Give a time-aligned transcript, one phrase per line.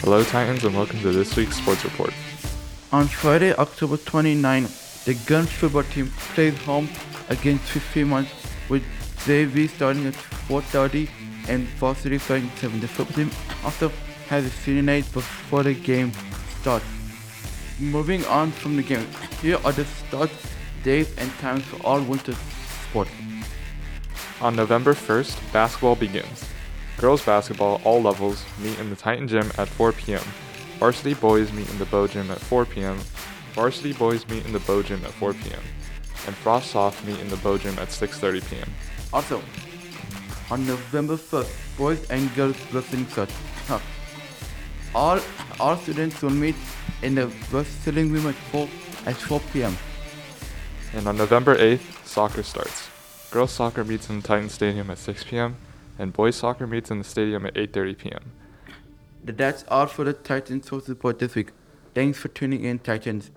[0.00, 2.14] Hello, Titans, and welcome to this week's sports report.
[2.92, 4.68] On Friday, October 29,
[5.04, 6.88] the Gunn's football team plays home
[7.28, 8.28] against Fremont
[8.68, 8.84] with
[9.26, 11.08] JV starting at 4.30
[11.48, 12.80] and varsity starting at 7.
[12.80, 13.30] The football team
[13.64, 13.90] also
[14.28, 16.12] has a senior night before the game
[16.60, 16.86] starts.
[17.80, 19.06] Moving on from the game,
[19.42, 20.30] here are the start
[20.84, 22.34] days and times for all winter
[22.88, 23.10] sports.
[24.40, 26.47] On November 1st, basketball begins.
[26.98, 30.22] Girls basketball, all levels, meet in the Titan Gym at 4 p.m.
[30.80, 32.98] Varsity boys meet in the Bow Gym at 4 p.m.
[33.52, 35.62] Varsity boys meet in the Bow Gym at 4 p.m.
[36.26, 38.74] And Frosh/Soph meet in the Bow Gym at 6.30 p.m.
[39.12, 39.40] Also,
[40.50, 43.34] on November 1st, boys and girls wrestling starts.
[43.68, 43.78] Huh.
[44.94, 45.20] All
[45.60, 46.56] all students will meet
[47.02, 48.68] in the wrestling room at 4
[49.06, 49.76] at 4 p.m.
[50.94, 52.88] And on November 8th, soccer starts.
[53.30, 55.56] Girls soccer meets in the Titan Stadium at 6 p.m.
[55.98, 58.32] and boys soccer meets in the stadium at 8.30 p.m.
[59.24, 61.50] That's all for the Titans Sports Report this week.
[61.94, 63.30] Thanks for tuning in, Titans.